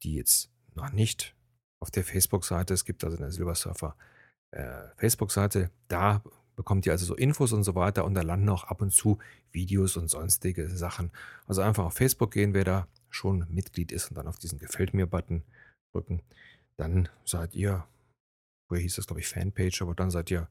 die 0.04 0.16
jetzt 0.16 0.52
noch 0.76 0.92
nicht 0.92 1.36
auf 1.80 1.92
der 1.92 2.04
Facebook-Seite, 2.04 2.74
es 2.74 2.86
gibt 2.86 3.04
also 3.04 3.18
eine 3.18 3.32
Silbersurfer 3.32 3.96
äh, 4.52 4.88
Facebook-Seite, 4.98 5.72
da 5.88 6.24
bekommt 6.60 6.86
ihr 6.86 6.92
also 6.92 7.06
so 7.06 7.16
Infos 7.16 7.54
und 7.54 7.64
so 7.64 7.74
weiter 7.74 8.04
und 8.04 8.16
da 8.16 8.22
landen 8.22 8.50
auch 8.50 8.66
ab 8.66 8.82
und 8.82 8.92
zu 8.92 9.18
Videos 9.54 9.96
und 9.96 10.10
sonstige 10.10 10.70
Sachen. 10.70 11.10
Also 11.48 11.62
einfach 11.62 11.86
auf 11.86 11.94
Facebook 11.94 12.32
gehen, 12.32 12.54
wer 12.54 12.66
da 12.66 12.88
schon 13.10 13.48
Mitglied 13.50 13.94
ist 13.94 14.10
und 14.10 14.18
dann 14.18 14.28
auf 14.28 14.40
diesen 14.40 14.60
Gefällt 14.60 14.94
mir-Button 14.94 15.42
drücken. 15.94 16.22
Dann 16.76 17.08
seid 17.24 17.56
ihr, 17.56 17.88
woher 18.68 18.82
hieß 18.82 18.98
das, 18.98 19.08
glaube 19.08 19.22
ich, 19.22 19.30
Fanpage, 19.30 19.82
aber 19.82 19.96
dann 19.96 20.12
seid 20.12 20.32
ihr, 20.32 20.50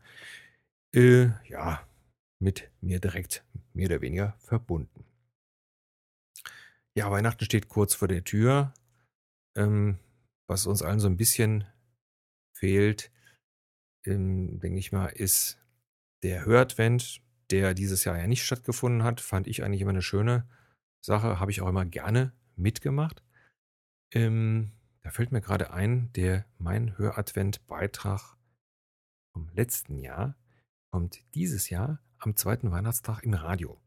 äh, 0.95 1.27
ja, 1.47 1.87
mit 2.41 2.71
mir 2.81 3.01
direkt 3.01 3.45
mehr 3.75 3.89
oder 3.89 4.01
weniger 4.01 4.35
verbunden. 4.39 5.05
Ja, 6.97 7.11
Weihnachten 7.11 7.45
steht 7.45 7.69
kurz 7.69 7.93
vor 7.93 8.09
der 8.09 8.25
Tür. 8.25 8.73
Ähm, 9.59 9.99
was 10.49 10.67
uns 10.67 10.81
allen 10.81 11.01
so 11.01 11.07
ein 11.07 11.19
bisschen 11.19 11.67
fehlt, 12.57 13.13
ähm, 14.07 14.59
denke 14.59 14.79
ich 14.79 14.91
mal, 14.91 15.09
ist 15.09 15.59
der 16.23 16.45
Höradvent, 16.45 17.21
der 17.51 17.75
dieses 17.75 18.05
Jahr 18.05 18.19
ja 18.19 18.27
nicht 18.27 18.45
stattgefunden 18.45 19.03
hat, 19.03 19.21
fand 19.21 19.47
ich 19.47 19.63
eigentlich 19.63 19.81
immer 19.81 19.91
eine 19.91 20.03
schöne 20.03 20.49
Sache. 21.01 21.41
Habe 21.41 21.51
ich 21.51 21.61
auch 21.61 21.69
immer 21.69 21.85
gerne 21.85 22.33
mitgemacht. 22.57 23.23
Ähm, 24.13 24.73
da 25.03 25.11
fällt 25.11 25.33
mir 25.33 25.41
gerade 25.41 25.73
ein, 25.73 26.13
der 26.13 26.45
mein 26.59 26.97
Höradvent-Beitrag 26.99 28.37
vom 29.33 29.49
letzten 29.55 29.99
Jahr 29.99 30.37
kommt 30.91 31.23
dieses 31.35 31.71
Jahr 31.71 32.01
am 32.19 32.37
zweiten 32.37 32.71
Weihnachtstag 32.71 33.23
im 33.23 33.35
Radio. 33.35 33.81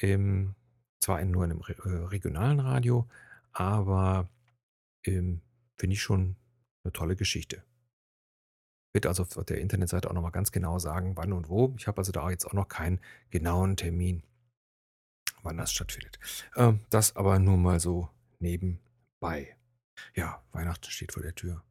Ähm, 0.00 0.56
zwar 1.00 1.24
nur 1.24 1.44
in 1.44 1.52
einem 1.52 1.60
äh, 1.60 2.06
regionalen 2.06 2.60
Radio, 2.60 3.08
aber 3.52 4.28
ähm, 5.04 5.42
finde 5.78 5.94
ich 5.94 6.02
schon 6.02 6.36
eine 6.82 6.92
tolle 6.92 7.16
Geschichte 7.16 7.62
wird 8.92 9.06
also 9.06 9.22
auf 9.22 9.44
der 9.44 9.60
Internetseite 9.60 10.10
auch 10.10 10.14
nochmal 10.14 10.32
ganz 10.32 10.52
genau 10.52 10.78
sagen, 10.78 11.16
wann 11.16 11.32
und 11.32 11.48
wo. 11.48 11.74
Ich 11.78 11.86
habe 11.86 11.98
also 11.98 12.12
da 12.12 12.30
jetzt 12.30 12.46
auch 12.46 12.52
noch 12.52 12.68
keinen 12.68 13.00
genauen 13.30 13.76
Termin, 13.76 14.22
wann 15.42 15.56
das 15.56 15.72
stattfindet. 15.72 16.18
Ähm, 16.56 16.80
das 16.90 17.16
aber 17.16 17.38
nur 17.38 17.56
mal 17.56 17.80
so 17.80 18.08
nebenbei. 18.38 19.56
Ja, 20.14 20.42
Weihnachten 20.52 20.90
steht 20.90 21.12
vor 21.12 21.22
der 21.22 21.34
Tür. 21.34 21.62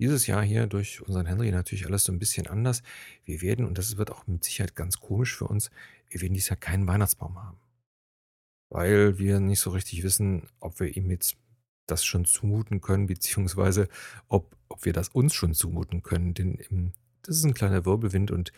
Dieses 0.00 0.28
Jahr 0.28 0.42
hier 0.42 0.68
durch 0.68 1.02
unseren 1.02 1.26
Henry 1.26 1.50
natürlich 1.50 1.86
alles 1.86 2.04
so 2.04 2.12
ein 2.12 2.20
bisschen 2.20 2.46
anders. 2.46 2.82
Wir 3.24 3.42
werden, 3.42 3.66
und 3.66 3.78
das 3.78 3.96
wird 3.96 4.12
auch 4.12 4.26
mit 4.28 4.44
Sicherheit 4.44 4.76
ganz 4.76 5.00
komisch 5.00 5.36
für 5.36 5.46
uns, 5.46 5.70
wir 6.08 6.20
werden 6.20 6.34
dieses 6.34 6.50
Jahr 6.50 6.56
keinen 6.56 6.86
Weihnachtsbaum 6.86 7.42
haben. 7.42 7.58
Weil 8.70 9.18
wir 9.18 9.40
nicht 9.40 9.60
so 9.60 9.70
richtig 9.70 10.04
wissen, 10.04 10.48
ob 10.60 10.78
wir 10.78 10.96
ihm 10.96 11.10
jetzt 11.10 11.36
das 11.90 12.04
schon 12.04 12.24
zumuten 12.24 12.80
können, 12.80 13.06
beziehungsweise 13.06 13.88
ob, 14.28 14.56
ob 14.68 14.84
wir 14.84 14.92
das 14.92 15.08
uns 15.10 15.34
schon 15.34 15.54
zumuten 15.54 16.02
können. 16.02 16.34
Denn 16.34 16.54
im, 16.54 16.92
das 17.22 17.36
ist 17.36 17.44
ein 17.44 17.54
kleiner 17.54 17.84
Wirbelwind 17.84 18.30
und 18.30 18.52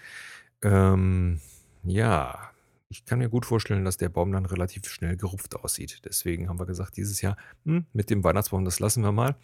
ähm, 0.63 1.41
ja, 1.85 2.51
ich 2.89 3.05
kann 3.05 3.21
mir 3.21 3.29
gut 3.31 3.47
vorstellen, 3.47 3.85
dass 3.85 3.97
der 3.97 4.09
Baum 4.09 4.33
dann 4.33 4.47
relativ 4.47 4.89
schnell 4.89 5.17
gerupft 5.17 5.55
aussieht. 5.57 6.03
Deswegen 6.05 6.49
haben 6.49 6.59
wir 6.59 6.67
gesagt, 6.67 6.97
dieses 6.97 7.21
Jahr 7.23 7.37
hm, 7.65 7.87
mit 7.93 8.11
dem 8.11 8.25
Weihnachtsbaum, 8.25 8.65
das 8.65 8.81
lassen 8.81 9.03
wir 9.05 9.13
mal. 9.13 9.37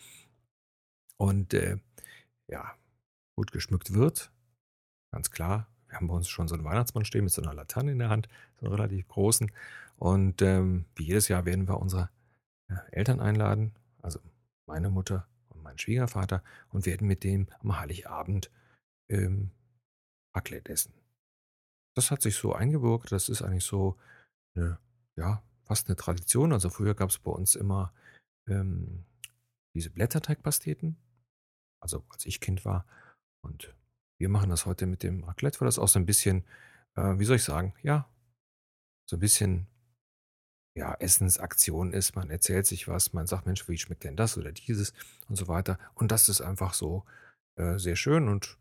und 1.16 1.54
äh, 1.54 1.78
ja, 2.48 2.74
gut 3.36 3.52
geschmückt 3.52 3.94
wird. 3.94 4.32
Ganz 5.12 5.30
klar. 5.30 5.68
Wir 5.88 5.96
haben 5.98 6.08
bei 6.08 6.14
uns 6.14 6.28
schon 6.28 6.48
so 6.48 6.54
einen 6.54 6.64
Weihnachtsmann 6.64 7.04
stehen 7.04 7.24
mit 7.24 7.32
so 7.32 7.42
einer 7.42 7.54
Laterne 7.54 7.92
in 7.92 7.98
der 7.98 8.08
Hand, 8.10 8.28
so 8.60 8.66
einen 8.66 8.74
relativ 8.74 9.08
großen. 9.08 9.50
Und 9.96 10.42
ähm, 10.42 10.86
wie 10.96 11.04
jedes 11.04 11.28
Jahr 11.28 11.44
werden 11.46 11.68
wir 11.68 11.78
unsere 11.80 12.10
äh, 12.68 12.74
Eltern 12.92 13.20
einladen, 13.20 13.74
also 14.02 14.20
meine 14.66 14.90
Mutter 14.90 15.28
und 15.48 15.62
meinen 15.62 15.78
Schwiegervater, 15.78 16.42
und 16.70 16.86
werden 16.86 17.06
mit 17.06 17.24
dem 17.24 17.48
am 17.60 17.78
Heiligabend 17.78 18.50
ähm, 19.08 19.50
Raclette 20.34 20.72
essen. 20.72 20.94
Das 21.94 22.10
hat 22.10 22.22
sich 22.22 22.36
so 22.36 22.52
eingebürgert. 22.52 23.12
Das 23.12 23.28
ist 23.28 23.42
eigentlich 23.42 23.64
so 23.64 23.96
eine, 24.54 24.78
ja, 25.16 25.42
fast 25.64 25.88
eine 25.88 25.96
Tradition. 25.96 26.52
Also 26.52 26.68
früher 26.68 26.94
gab 26.94 27.10
es 27.10 27.18
bei 27.18 27.30
uns 27.30 27.54
immer 27.54 27.92
ähm, 28.48 29.04
diese 29.74 29.90
Blätterteigpasteten, 29.90 30.96
also 31.80 32.04
als 32.10 32.26
ich 32.26 32.40
Kind 32.40 32.64
war. 32.64 32.86
Und 33.42 33.74
wir 34.18 34.28
machen 34.28 34.50
das 34.50 34.66
heute 34.66 34.86
mit 34.86 35.02
dem 35.02 35.24
Raclette, 35.24 35.60
weil 35.60 35.66
das 35.66 35.78
auch 35.78 35.88
so 35.88 35.98
ein 35.98 36.06
bisschen, 36.06 36.44
äh, 36.96 37.18
wie 37.18 37.24
soll 37.24 37.36
ich 37.36 37.44
sagen, 37.44 37.74
ja, 37.82 38.08
so 39.08 39.16
ein 39.16 39.20
bisschen 39.20 39.66
ja, 40.76 40.94
Essensaktion 40.94 41.92
ist. 41.92 42.14
Man 42.14 42.30
erzählt 42.30 42.66
sich 42.66 42.86
was, 42.86 43.12
man 43.12 43.26
sagt, 43.26 43.46
Mensch, 43.46 43.66
wie 43.68 43.78
schmeckt 43.78 44.04
denn 44.04 44.16
das 44.16 44.36
oder 44.36 44.52
dieses 44.52 44.92
und 45.28 45.36
so 45.36 45.48
weiter. 45.48 45.78
Und 45.94 46.12
das 46.12 46.28
ist 46.28 46.42
einfach 46.42 46.74
so 46.74 47.04
äh, 47.56 47.78
sehr 47.78 47.96
schön 47.96 48.28
und 48.28 48.58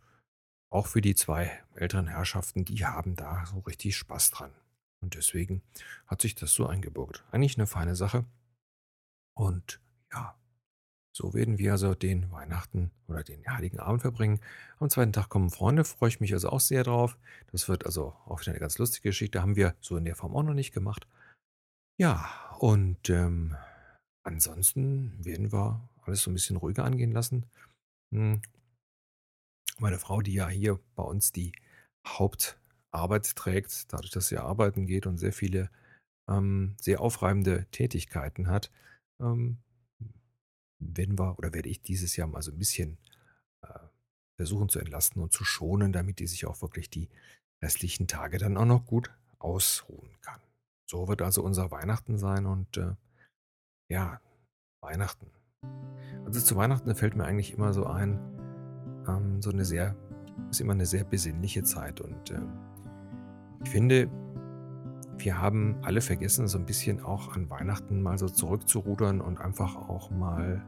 auch 0.69 0.87
für 0.87 1.01
die 1.01 1.15
zwei 1.15 1.51
älteren 1.75 2.07
Herrschaften, 2.07 2.65
die 2.65 2.85
haben 2.85 3.15
da 3.15 3.45
so 3.45 3.59
richtig 3.59 3.95
Spaß 3.97 4.31
dran. 4.31 4.51
Und 5.01 5.15
deswegen 5.15 5.61
hat 6.07 6.21
sich 6.21 6.35
das 6.35 6.53
so 6.53 6.65
eingebürgert. 6.65 7.23
Eigentlich 7.31 7.57
eine 7.57 7.67
feine 7.67 7.95
Sache. 7.95 8.25
Und 9.37 9.81
ja, 10.11 10.35
so 11.13 11.33
werden 11.33 11.57
wir 11.57 11.73
also 11.73 11.95
den 11.95 12.31
Weihnachten 12.31 12.91
oder 13.07 13.23
den 13.23 13.45
Heiligen 13.47 13.79
Abend 13.79 14.01
verbringen. 14.01 14.39
Am 14.79 14.89
zweiten 14.89 15.13
Tag 15.13 15.29
kommen 15.29 15.49
Freunde, 15.49 15.83
freue 15.83 16.09
ich 16.09 16.19
mich 16.21 16.33
also 16.33 16.49
auch 16.49 16.59
sehr 16.59 16.83
drauf. 16.83 17.17
Das 17.51 17.67
wird 17.69 17.85
also 17.85 18.13
auch 18.25 18.41
wieder 18.41 18.51
eine 18.51 18.59
ganz 18.59 18.77
lustige 18.77 19.09
Geschichte. 19.09 19.41
Haben 19.41 19.55
wir 19.55 19.75
so 19.81 19.97
in 19.97 20.05
der 20.05 20.15
Form 20.15 20.35
auch 20.35 20.43
noch 20.43 20.53
nicht 20.53 20.73
gemacht. 20.73 21.07
Ja, 21.97 22.29
und 22.59 23.09
ähm, 23.09 23.55
ansonsten 24.23 25.23
werden 25.23 25.51
wir 25.51 25.89
alles 26.01 26.21
so 26.23 26.31
ein 26.31 26.33
bisschen 26.33 26.57
ruhiger 26.57 26.83
angehen 26.83 27.11
lassen. 27.11 27.45
Hm, 28.13 28.41
Meine 29.79 29.99
Frau, 29.99 30.21
die 30.21 30.33
ja 30.33 30.47
hier 30.49 30.79
bei 30.95 31.03
uns 31.03 31.31
die 31.31 31.53
Hauptarbeit 32.07 33.35
trägt, 33.35 33.91
dadurch, 33.93 34.11
dass 34.11 34.27
sie 34.27 34.37
arbeiten 34.37 34.85
geht 34.85 35.05
und 35.05 35.17
sehr 35.17 35.33
viele 35.33 35.69
ähm, 36.29 36.75
sehr 36.81 37.01
aufreibende 37.01 37.65
Tätigkeiten 37.71 38.47
hat, 38.47 38.71
ähm, 39.21 39.59
werden 40.79 41.17
wir 41.19 41.37
oder 41.37 41.53
werde 41.53 41.69
ich 41.69 41.81
dieses 41.81 42.15
Jahr 42.15 42.27
mal 42.27 42.41
so 42.41 42.51
ein 42.51 42.57
bisschen 42.57 42.97
äh, 43.63 43.79
versuchen 44.37 44.69
zu 44.69 44.79
entlasten 44.79 45.21
und 45.21 45.33
zu 45.33 45.45
schonen, 45.45 45.93
damit 45.93 46.19
die 46.19 46.27
sich 46.27 46.45
auch 46.45 46.61
wirklich 46.61 46.89
die 46.89 47.09
restlichen 47.63 48.07
Tage 48.07 48.37
dann 48.37 48.57
auch 48.57 48.65
noch 48.65 48.85
gut 48.85 49.11
ausruhen 49.39 50.11
kann. 50.21 50.41
So 50.85 51.07
wird 51.07 51.21
also 51.21 51.43
unser 51.43 51.71
Weihnachten 51.71 52.17
sein 52.17 52.45
und 52.45 52.77
äh, 52.77 52.93
ja, 53.89 54.19
Weihnachten. 54.81 55.31
Also 56.25 56.39
zu 56.41 56.55
Weihnachten 56.55 56.93
fällt 56.95 57.15
mir 57.15 57.25
eigentlich 57.25 57.53
immer 57.53 57.73
so 57.73 57.85
ein, 57.85 58.19
ähm, 59.07 59.41
so 59.41 59.49
eine 59.49 59.65
sehr, 59.65 59.95
ist 60.51 60.61
immer 60.61 60.73
eine 60.73 60.85
sehr 60.85 61.03
besinnliche 61.03 61.63
Zeit 61.63 62.01
und 62.01 62.31
äh, 62.31 62.41
ich 63.63 63.69
finde, 63.69 64.09
wir 65.17 65.41
haben 65.41 65.77
alle 65.81 66.01
vergessen, 66.01 66.47
so 66.47 66.57
ein 66.57 66.65
bisschen 66.65 67.01
auch 67.01 67.35
an 67.35 67.49
Weihnachten 67.49 68.01
mal 68.01 68.17
so 68.17 68.27
zurückzurudern 68.27 69.21
und 69.21 69.39
einfach 69.39 69.75
auch 69.75 70.11
mal 70.11 70.63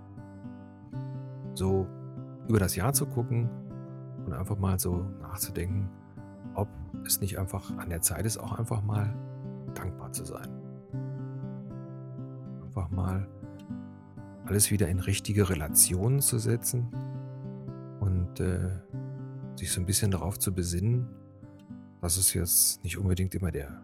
so 1.53 1.88
über 2.47 2.59
das 2.59 2.75
Jahr 2.75 2.93
zu 2.93 3.05
gucken 3.05 3.50
und 4.25 4.33
einfach 4.33 4.57
mal 4.57 4.79
so 4.79 5.03
nachzudenken, 5.21 5.89
ob 6.55 6.69
es 7.05 7.19
nicht 7.19 7.38
einfach 7.38 7.77
an 7.77 7.89
der 7.89 8.01
Zeit 8.01 8.25
ist, 8.25 8.38
auch 8.38 8.57
einfach 8.57 8.81
mal 8.81 9.13
dankbar 9.77 10.12
zu 10.12 10.25
sein. 10.25 10.50
Einfach 12.63 12.89
mal 12.89 13.27
alles 14.46 14.72
wieder 14.72 14.88
in 14.88 15.00
richtige 15.00 15.50
Relationen 15.50 16.22
zu 16.22 16.39
setzen 16.39 16.88
und 18.00 18.39
äh, 18.39 18.79
sich 19.55 19.72
so 19.72 19.81
ein 19.81 19.86
bisschen 19.86 20.12
darauf 20.12 20.39
zu 20.39 20.53
besinnen, 20.53 21.07
dass 22.01 22.17
es 22.17 22.34
jetzt 22.34 22.84
nicht 22.84 22.98
unbedingt 22.98 23.36
immer 23.36 23.51
der 23.51 23.84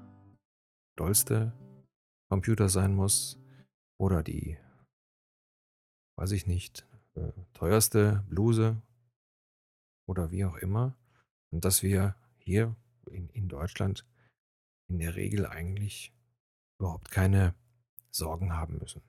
dollste 0.96 1.54
Computer 2.30 2.70
sein 2.70 2.96
muss 2.96 3.40
oder 4.00 4.24
die, 4.24 4.58
weiß 6.18 6.32
ich 6.32 6.48
nicht, 6.48 6.88
äh, 7.16 7.32
teuerste 7.54 8.24
Bluse 8.30 8.82
oder 10.08 10.32
wie 10.32 10.46
auch 10.46 10.58
immer. 10.58 10.96
Und 11.52 11.66
dass 11.66 11.84
wir 11.84 12.16
hier 12.38 12.76
in, 13.12 13.30
in 13.30 13.48
Deutschland 13.48 14.06
in 14.94 15.00
der 15.00 15.16
Regel 15.16 15.46
eigentlich 15.46 16.14
überhaupt 16.80 17.10
keine 17.12 17.56
Sorgen 18.12 18.54
haben 18.54 18.78
müssen. 18.78 19.02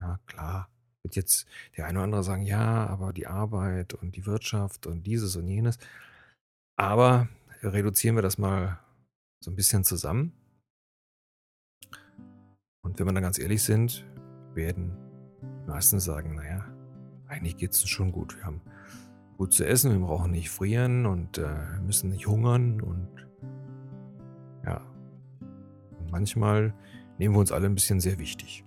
Ja, 0.00 0.20
klar, 0.26 0.70
wird 1.02 1.16
jetzt 1.16 1.46
der 1.76 1.86
eine 1.86 1.98
oder 1.98 2.04
andere 2.04 2.24
sagen, 2.24 2.42
ja, 2.42 2.86
aber 2.86 3.12
die 3.12 3.26
Arbeit 3.26 3.94
und 3.94 4.14
die 4.14 4.24
Wirtschaft 4.24 4.86
und 4.86 5.02
dieses 5.02 5.34
und 5.36 5.48
jenes. 5.48 5.78
Aber 6.76 7.28
reduzieren 7.62 8.14
wir 8.16 8.22
das 8.22 8.38
mal 8.38 8.78
so 9.42 9.50
ein 9.50 9.56
bisschen 9.56 9.82
zusammen. 9.82 10.32
Und 12.84 12.98
wenn 12.98 13.06
wir 13.06 13.12
dann 13.12 13.22
ganz 13.22 13.38
ehrlich 13.38 13.64
sind, 13.64 14.06
werden 14.54 14.96
die 15.42 15.68
meisten 15.68 15.98
sagen, 15.98 16.36
naja, 16.36 16.64
eigentlich 17.26 17.56
geht 17.56 17.72
es 17.72 17.80
uns 17.80 17.90
schon 17.90 18.12
gut. 18.12 18.36
Wir 18.36 18.44
haben 18.44 18.60
gut 19.38 19.52
zu 19.52 19.66
essen, 19.66 19.90
wir 19.90 20.06
brauchen 20.06 20.30
nicht 20.30 20.50
frieren 20.50 21.04
und 21.04 21.38
äh, 21.38 21.80
müssen 21.80 22.10
nicht 22.10 22.28
hungern 22.28 22.80
und 22.80 23.25
manchmal 26.16 26.72
nehmen 27.18 27.34
wir 27.34 27.40
uns 27.40 27.52
alle 27.52 27.66
ein 27.66 27.74
bisschen 27.74 28.00
sehr 28.00 28.18
wichtig. 28.18 28.64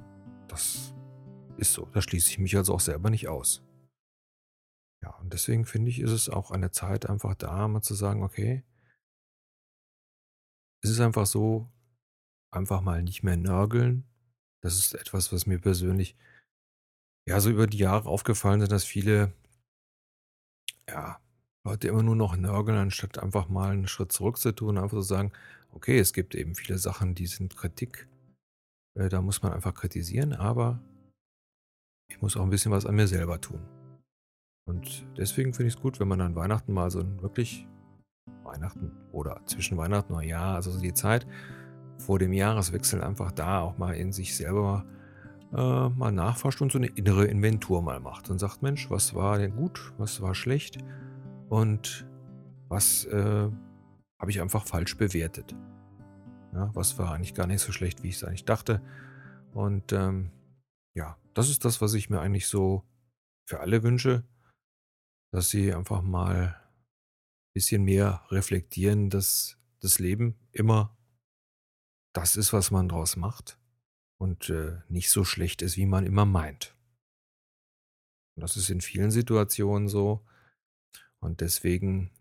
Das 0.48 0.94
ist 1.58 1.74
so, 1.74 1.88
da 1.94 2.02
schließe 2.02 2.30
ich 2.30 2.38
mich 2.38 2.56
also 2.56 2.76
auch 2.76 2.80
selber 2.80 3.10
nicht 3.10 3.28
aus. 3.28 3.64
Ja, 5.02 5.16
und 5.16 5.34
deswegen 5.34 5.66
finde 5.66 5.90
ich, 5.90 6.00
ist 6.00 6.12
es 6.12 6.30
auch 6.30 6.52
an 6.52 6.62
der 6.62 6.72
Zeit 6.72 7.10
einfach 7.10 7.34
da, 7.34 7.68
mal 7.68 7.82
zu 7.82 7.96
sagen, 7.96 8.22
okay, 8.22 8.64
es 10.84 10.92
ist 10.92 11.00
einfach 11.00 11.26
so, 11.26 11.68
einfach 12.52 12.82
mal 12.82 13.02
nicht 13.02 13.24
mehr 13.24 13.38
nörgeln. 13.38 14.06
Das 14.62 14.78
ist 14.78 14.94
etwas, 14.94 15.34
was 15.34 15.48
mir 15.48 15.60
persönlich 15.60 16.16
ja 17.28 17.40
so 17.40 17.50
über 17.50 17.66
die 17.66 17.80
Jahre 17.80 18.10
aufgefallen 18.10 18.62
ist, 18.62 18.72
dass 18.72 18.84
viele 18.84 19.34
ja, 20.88 21.20
Leute 21.64 21.88
immer 21.88 22.04
nur 22.04 22.16
noch 22.16 22.36
nörgeln, 22.36 22.78
anstatt 22.78 23.18
einfach 23.18 23.50
mal 23.50 23.72
einen 23.72 23.88
Schritt 23.88 24.12
zurück 24.12 24.38
zu 24.38 24.54
tun, 24.54 24.78
einfach 24.78 24.98
zu 24.98 25.02
sagen, 25.02 25.32
okay, 25.72 26.00
es 26.00 26.14
gibt 26.14 26.36
eben 26.36 26.56
viele 26.56 26.78
Sachen, 26.78 27.16
die 27.16 27.28
sind 27.28 27.56
Kritik, 27.56 28.08
äh, 28.96 29.10
da 29.10 29.22
muss 29.22 29.42
man 29.42 29.54
einfach 29.54 29.74
kritisieren, 29.74 30.34
aber 30.34 30.82
ich 32.10 32.22
muss 32.22 32.36
auch 32.38 32.44
ein 32.44 32.50
bisschen 32.50 32.72
was 32.72 32.86
an 32.86 32.96
mir 32.96 33.08
selber 33.08 33.40
tun. 33.40 33.62
Und 34.68 35.08
deswegen 35.18 35.54
finde 35.54 35.70
ich 35.70 35.76
es 35.76 35.82
gut, 35.82 36.00
wenn 36.00 36.08
man 36.08 36.22
an 36.22 36.36
Weihnachten 36.36 36.74
mal 36.74 36.92
so 36.92 37.00
ein 37.00 37.22
wirklich 37.22 37.68
Weihnachten 38.44 38.92
oder 39.12 39.42
zwischen 39.46 39.78
Weihnachten 39.78 40.14
und 40.14 40.20
Neujahr, 40.20 40.56
also 40.56 40.72
so 40.72 40.80
die 40.80 40.94
Zeit, 40.94 41.28
vor 41.98 42.20
dem 42.20 42.34
Jahreswechsel 42.34 43.04
einfach 43.04 43.32
da 43.32 43.62
auch 43.62 43.78
mal 43.78 43.94
in 43.96 44.12
sich 44.12 44.36
selber 44.36 44.86
äh, 45.54 45.90
mal 45.90 46.12
nachforscht 46.12 46.62
und 46.62 46.72
so 46.72 46.78
eine 46.78 46.88
innere 46.88 47.26
Inventur 47.26 47.82
mal 47.82 48.00
macht 48.00 48.30
und 48.30 48.40
sagt, 48.40 48.62
Mensch, 48.62 48.90
was 48.90 49.16
war 49.16 49.38
denn 49.38 49.56
gut, 49.56 49.94
was 49.98 50.22
war 50.22 50.36
schlecht 50.36 50.78
und 51.50 52.08
was 52.68 53.06
äh, 53.06 53.50
habe 54.20 54.32
ich 54.32 54.42
einfach 54.42 54.68
falsch 54.68 54.98
bewertet. 54.98 55.56
Ja, 56.54 56.74
was 56.76 56.98
war 56.98 57.14
eigentlich 57.14 57.36
gar 57.36 57.48
nicht 57.48 57.62
so 57.62 57.72
schlecht, 57.72 58.04
wie 58.04 58.10
ich 58.10 58.16
es 58.16 58.24
eigentlich 58.24 58.46
dachte. 58.46 58.82
Und 59.54 59.94
ähm, 59.94 60.32
ja, 60.96 61.18
das 61.34 61.50
ist 61.50 61.64
das, 61.66 61.82
was 61.82 61.94
ich 61.94 62.10
mir 62.10 62.20
eigentlich 62.20 62.48
so 62.48 62.84
für 63.48 63.60
alle 63.60 63.84
wünsche, 63.84 64.24
dass 65.32 65.50
sie 65.50 65.74
einfach 65.74 66.02
mal 66.02 66.56
ein 66.56 67.54
bisschen 67.54 67.84
mehr 67.84 68.24
reflektieren, 68.30 69.10
dass 69.10 69.58
das 69.80 70.00
Leben 70.00 70.36
immer 70.52 70.98
das 72.14 72.36
ist, 72.36 72.54
was 72.54 72.72
man 72.72 72.90
draus 72.90 73.16
macht 73.16 73.60
und 74.20 74.50
äh, 74.50 74.82
nicht 74.90 75.10
so 75.10 75.24
schlecht 75.24 75.62
ist, 75.62 75.78
wie 75.78 75.86
man 75.86 76.06
immer 76.06 76.26
meint. 76.26 76.76
Und 78.36 78.42
das 78.42 78.58
ist 78.58 78.70
in 78.70 78.82
vielen 78.82 79.12
Situationen 79.12 79.88
so. 79.88 80.26
Und 81.20 81.42
deswegen 81.42 82.12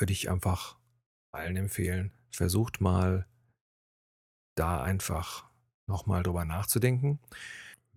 würde 0.00 0.12
ich 0.12 0.30
einfach 0.30 0.78
allen 1.32 1.56
empfehlen, 1.56 2.12
versucht 2.30 2.80
mal 2.80 3.26
da 4.56 4.82
einfach 4.82 5.48
nochmal 5.86 6.22
drüber 6.22 6.44
nachzudenken. 6.44 7.20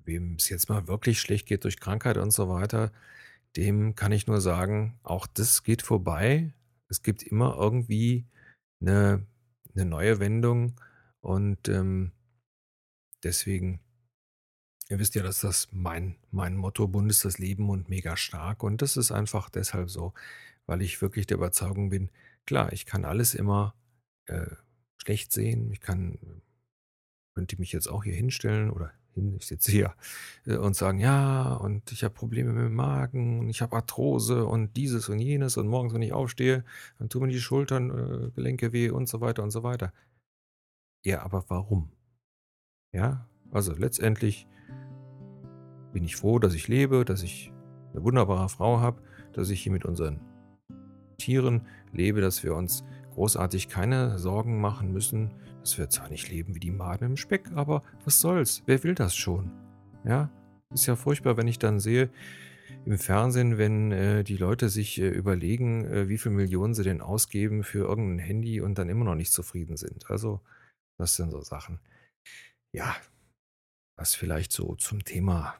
Wem 0.05 0.36
es 0.36 0.50
jetzt 0.50 0.69
mal 0.69 0.88
wirklich 0.88 1.19
schlecht 1.19 1.48
geht 1.48 1.63
durch 1.63 1.79
Krankheit 1.79 2.17
und 2.17 2.31
so 2.31 2.50
weiter, 2.50 2.91
dem 3.55 3.95
kann 3.95 4.12
ich 4.12 4.27
nur 4.27 4.41
sagen, 4.41 5.00
auch 5.03 5.27
das 5.27 5.63
geht 5.63 5.81
vorbei. 5.81 6.53
Es 6.89 7.01
gibt 7.01 7.24
immer 7.24 7.55
irgendwie 7.55 8.25
eine 8.81 9.25
eine 9.75 9.86
neue 9.86 10.19
Wendung 10.19 10.79
und 11.22 11.67
ähm, 11.67 12.12
deswegen 13.24 13.79
Ihr 14.89 15.00
wisst 15.00 15.15
ja, 15.15 15.24
dass 15.24 15.39
das 15.39 15.69
mein, 15.72 16.17
mein 16.29 16.57
Motto 16.57 16.88
Bund 16.88 17.10
ist 17.10 17.24
das 17.24 17.39
Leben 17.39 17.69
und 17.69 17.89
mega 17.89 18.17
stark. 18.17 18.63
Und 18.63 18.81
das 18.81 18.98
ist 18.98 19.12
einfach 19.12 19.50
deshalb 19.50 19.89
so, 19.89 20.13
weil 20.65 20.82
ich 20.82 21.01
wirklich 21.01 21.27
der 21.27 21.38
Überzeugung 21.38 21.89
bin, 21.89 22.10
klar, 22.46 22.72
ich 22.74 22.86
kann 22.86 23.05
alles 23.05 23.34
immer 23.34 23.75
äh, 24.25 24.48
schlecht 24.98 25.32
sehen. 25.32 25.72
Ich 25.72 25.82
kann, 25.82 26.41
könnte 27.36 27.60
mich 27.60 27.72
jetzt 27.72 27.88
auch 27.88 28.03
hier 28.03 28.13
hinstellen 28.13 28.70
oder 28.70 28.91
hin, 29.13 29.36
ich 29.36 29.46
sitze 29.46 29.72
hier 29.72 29.96
äh, 30.46 30.55
und 30.55 30.75
sagen, 30.75 31.00
ja, 31.00 31.53
und 31.53 31.91
ich 31.91 32.03
habe 32.03 32.13
Probleme 32.13 32.53
mit 32.53 32.65
dem 32.65 32.75
Magen 32.75 33.39
und 33.39 33.50
ich 33.50 33.62
habe 33.62 33.75
Arthrose 33.75 34.46
und 34.46 34.75
dieses 34.75 35.10
und 35.10 35.20
jenes 35.20 35.58
und 35.58 35.67
morgens, 35.67 35.93
wenn 35.93 36.01
ich 36.01 36.13
aufstehe, 36.13 36.63
dann 37.00 37.10
tun 37.10 37.24
mir 37.24 37.29
die 37.29 37.39
Schultern, 37.39 37.89
äh, 37.89 38.32
Gelenke 38.32 38.74
weh 38.74 38.89
und 38.89 39.08
so 39.08 39.22
weiter 39.22 39.43
und 39.43 39.51
so 39.51 39.63
weiter. 39.63 39.93
Ja, 41.05 41.22
aber 41.24 41.46
warum? 41.50 41.91
Ja, 42.93 43.27
also 43.51 43.74
letztendlich 43.74 44.48
bin 45.91 46.03
ich 46.03 46.15
froh, 46.15 46.39
dass 46.39 46.53
ich 46.53 46.67
lebe, 46.67 47.05
dass 47.05 47.24
ich 47.24 47.51
eine 47.91 48.03
wunderbare 48.03 48.50
Frau 48.50 48.79
habe, 48.79 49.01
dass 49.34 49.50
ich 49.50 49.62
hier 49.62 49.72
mit 49.72 49.86
unseren 49.86 50.22
Tieren 51.24 51.62
lebe, 51.94 52.20
dass 52.20 52.44
wir 52.44 52.53
uns 52.53 52.84
großartig 53.13 53.70
keine 53.70 54.20
Sorgen 54.20 54.60
machen 54.60 54.92
müssen, 54.92 55.32
dass 55.62 55.77
wir 55.77 55.89
zwar 55.89 56.10
nicht 56.10 56.30
leben 56.30 56.53
wie 56.53 56.60
die 56.60 56.72
Maden 56.72 57.12
im 57.12 57.18
Speck, 57.18 57.50
aber 57.56 57.82
was 58.03 58.20
soll's? 58.20 58.62
Wer 58.65 58.84
will 58.84 58.94
das 58.94 59.15
schon? 59.15 59.50
Ja, 60.03 60.30
ist 60.74 60.86
ja 60.86 60.98
furchtbar, 60.98 61.38
wenn 61.38 61.48
ich 61.48 61.60
dann 61.60 61.80
sehe 61.80 62.10
im 62.86 62.98
Fernsehen, 62.98 63.58
wenn 63.58 63.94
äh, 63.94 64.25
die 64.25 64.36
Leute 64.36 64.68
sich 64.68 65.00
äh, 65.00 65.08
überlegen, 65.08 65.86
äh, 65.86 66.10
wie 66.10 66.18
viele 66.18 66.36
Millionen 66.36 66.74
sie 66.74 66.84
denn 66.84 67.00
ausgeben 67.00 67.63
für 67.63 67.88
irgendein 67.88 68.20
Handy 68.20 68.60
und 68.60 68.77
dann 68.77 68.89
immer 68.89 69.06
noch 69.06 69.15
nicht 69.15 69.32
zufrieden 69.32 69.77
sind. 69.77 70.10
Also, 70.10 70.42
das 71.00 71.15
sind 71.15 71.32
so 71.32 71.42
Sachen. 71.42 71.80
Ja, 72.75 72.98
was 73.98 74.13
vielleicht 74.13 74.51
so 74.51 74.75
zum 74.75 75.06
Thema 75.06 75.56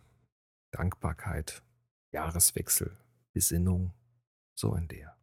Dankbarkeit, 0.74 1.63
Jahreswechsel, 2.12 2.98
Besinnung, 3.34 3.93
so 4.60 4.75
in 4.75 4.89
der. 4.89 5.15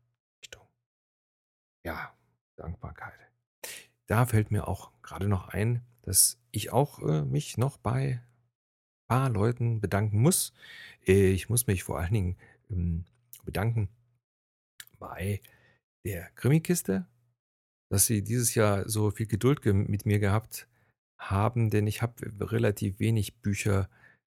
Ja, 1.85 2.15
Dankbarkeit. 2.57 3.19
Da 4.07 4.27
fällt 4.27 4.51
mir 4.51 4.69
auch 4.69 4.91
gerade 5.03 5.29
noch 5.29 5.49
ein, 5.49 5.83
dass 6.03 6.39
ich 6.51 6.73
auch 6.73 6.99
äh, 7.01 7.23
mich 7.23 7.59
noch 7.59 7.79
bei 7.79 8.21
ein 8.21 9.09
paar 9.09 9.31
Leuten 9.31 9.81
bedanken 9.81 10.21
muss. 10.21 10.53
Äh, 11.07 11.31
ich 11.31 11.49
muss 11.49 11.67
mich 11.67 11.85
vor 11.85 11.99
allen 11.99 12.13
Dingen 12.13 12.37
ähm, 12.71 13.05
bedanken 13.45 13.89
bei 14.99 15.41
der 16.05 16.31
Krimi-Kiste, 16.35 17.07
dass 17.91 18.07
sie 18.07 18.23
dieses 18.23 18.55
Jahr 18.55 18.89
so 18.89 19.11
viel 19.11 19.27
Geduld 19.27 19.65
mit 19.65 20.07
mir 20.07 20.19
gehabt 20.19 20.69
haben, 21.19 21.71
denn 21.71 21.87
ich 21.87 22.03
habe 22.03 22.15
relativ 22.51 22.99
wenig 22.99 23.37
Bücher 23.41 23.89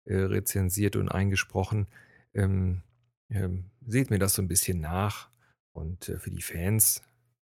äh, 0.04 0.16
rezensiert 0.16 0.96
und 0.96 1.08
eingesprochen. 1.08 1.86
Ähm, 2.34 2.82
ähm, 3.30 3.70
seht 3.86 4.10
mir 4.10 4.18
das 4.18 4.34
so 4.34 4.42
ein 4.42 4.48
bisschen 4.48 4.80
nach. 4.80 5.30
Und 5.74 6.08
äh, 6.08 6.18
für 6.18 6.30
die 6.30 6.42
Fans 6.42 7.02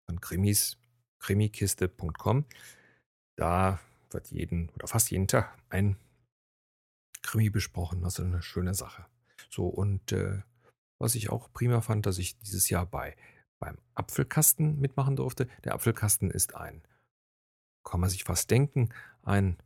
von 0.10 0.20
Krimis, 0.22 0.80
krimikiste.com, 1.20 2.46
da 3.38 3.80
wird 4.10 4.32
jeden 4.32 4.70
oder 4.72 4.88
fast 4.88 5.12
jeden 5.12 5.28
Tag 5.28 5.56
ein 5.70 5.98
Krimi 7.22 7.52
besprochen. 7.52 8.02
Das 8.02 8.18
ist 8.18 8.26
eine 8.26 8.42
schöne 8.42 8.74
Sache. 8.74 9.06
So, 9.52 9.68
und 9.68 10.12
äh, 10.12 10.42
was 10.98 11.14
ich 11.14 11.30
auch 11.30 11.54
prima 11.54 11.82
fand, 11.82 12.08
dass 12.08 12.18
ich 12.18 12.40
dieses 12.40 12.70
Jahr 12.70 12.88
bei 12.88 13.16
beim 13.60 13.78
Apfelkasten 13.94 14.80
mitmachen 14.80 15.16
durfte. 15.16 15.48
Der 15.64 15.76
Apfelkasten 15.76 16.32
ist 16.32 16.56
ein, 16.56 16.82
kann 17.84 18.00
man 18.00 18.10
sich 18.10 18.24
fast 18.24 18.50
denken, 18.50 18.90
ein 19.22 19.58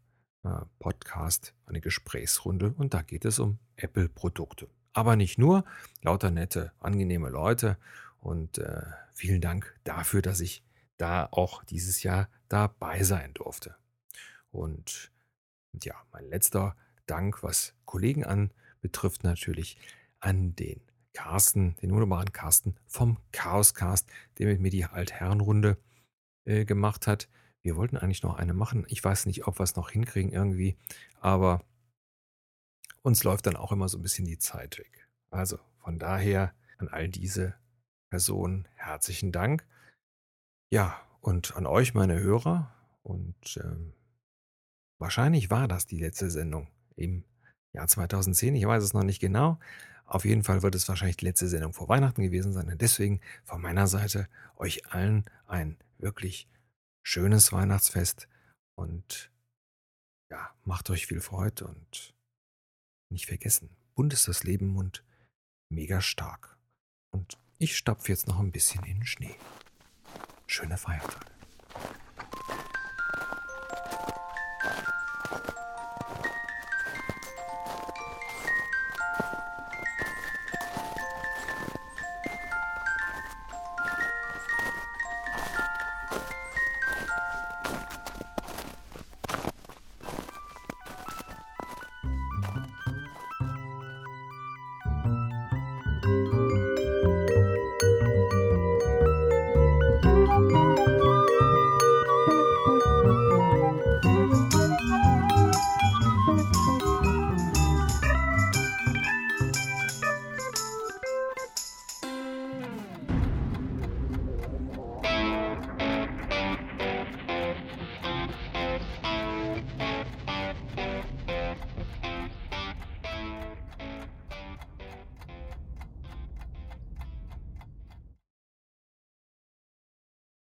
äh, 0.43 0.65
Podcast, 0.79 1.53
eine 1.67 1.79
Gesprächsrunde 1.79 2.73
und 2.75 2.93
da 2.93 3.01
geht 3.01 3.23
es 3.23 3.39
um 3.39 3.59
Apple-Produkte. 3.77 4.67
Aber 4.91 5.15
nicht 5.15 5.37
nur, 5.37 5.63
lauter 6.01 6.31
nette, 6.31 6.73
angenehme 6.79 7.29
Leute 7.29 7.77
und 8.23 8.57
äh, 8.57 8.83
vielen 9.11 9.41
Dank 9.41 9.77
dafür, 9.83 10.21
dass 10.21 10.39
ich 10.39 10.63
da 10.97 11.27
auch 11.31 11.63
dieses 11.65 12.03
Jahr 12.03 12.29
dabei 12.47 13.03
sein 13.03 13.33
durfte. 13.33 13.75
Und 14.49 15.11
ja, 15.83 15.95
mein 16.11 16.29
letzter 16.29 16.77
Dank, 17.05 17.43
was 17.43 17.75
Kollegen 17.83 18.23
anbetrifft, 18.23 19.25
natürlich 19.25 19.77
an 20.21 20.55
den 20.55 20.79
Carsten, 21.13 21.75
den 21.81 21.91
wunderbaren 21.91 22.31
Carsten 22.31 22.75
vom 22.87 23.17
Chaoscast, 23.33 24.09
der 24.37 24.47
mit 24.47 24.61
mir 24.61 24.71
die 24.71 24.85
Altherrenrunde 24.85 25.77
äh, 26.45 26.63
gemacht 26.63 27.07
hat. 27.07 27.27
Wir 27.61 27.75
wollten 27.75 27.97
eigentlich 27.97 28.23
noch 28.23 28.35
eine 28.35 28.53
machen. 28.53 28.85
Ich 28.87 29.03
weiß 29.03 29.25
nicht, 29.25 29.47
ob 29.47 29.59
wir 29.59 29.63
es 29.63 29.75
noch 29.75 29.89
hinkriegen 29.89 30.31
irgendwie, 30.31 30.77
aber 31.19 31.61
uns 33.01 33.25
läuft 33.25 33.47
dann 33.47 33.57
auch 33.57 33.73
immer 33.73 33.89
so 33.89 33.97
ein 33.97 34.01
bisschen 34.01 34.25
die 34.25 34.39
Zeit 34.39 34.77
weg. 34.77 35.09
Also 35.29 35.59
von 35.79 35.99
daher 35.99 36.53
an 36.77 36.87
all 36.87 37.09
diese 37.09 37.55
Personen 38.13 38.67
herzlichen 38.75 39.31
Dank. 39.31 39.65
Ja, 40.71 41.01
und 41.21 41.55
an 41.55 41.65
euch, 41.65 41.95
meine 41.95 42.19
Hörer. 42.19 42.71
Und 43.01 43.57
ähm, 43.57 43.93
wahrscheinlich 44.99 45.49
war 45.49 45.67
das 45.67 45.87
die 45.87 45.97
letzte 45.97 46.29
Sendung 46.29 46.67
im 46.95 47.23
Jahr 47.73 47.87
2010. 47.87 48.53
Ich 48.53 48.67
weiß 48.67 48.83
es 48.83 48.93
noch 48.93 49.01
nicht 49.01 49.19
genau. 49.19 49.57
Auf 50.05 50.25
jeden 50.25 50.43
Fall 50.43 50.61
wird 50.61 50.75
es 50.75 50.87
wahrscheinlich 50.87 51.17
die 51.17 51.25
letzte 51.25 51.47
Sendung 51.47 51.73
vor 51.73 51.89
Weihnachten 51.89 52.21
gewesen 52.21 52.53
sein. 52.53 52.69
Und 52.69 52.79
deswegen 52.83 53.19
von 53.45 53.59
meiner 53.59 53.87
Seite 53.87 54.27
euch 54.57 54.93
allen 54.93 55.25
ein 55.47 55.75
wirklich 55.97 56.47
schönes 57.01 57.51
Weihnachtsfest 57.51 58.27
und 58.75 59.31
ja, 60.29 60.53
macht 60.65 60.91
euch 60.91 61.07
viel 61.07 61.19
Freude 61.19 61.65
und 61.65 62.13
nicht 63.09 63.25
vergessen, 63.25 63.71
bunt 63.95 64.13
ist 64.13 64.27
das 64.27 64.43
Leben 64.43 64.77
und 64.77 65.03
mega 65.71 65.99
stark. 65.99 66.59
Und 67.09 67.39
ich 67.63 67.77
stapfe 67.77 68.11
jetzt 68.11 68.27
noch 68.27 68.39
ein 68.39 68.51
bisschen 68.51 68.83
in 68.83 68.97
den 68.97 69.05
Schnee. 69.05 69.35
Schöne 70.47 70.77
Feiertage. 70.77 71.32